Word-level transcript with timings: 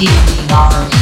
You're 0.00 0.10
me. 0.48 0.99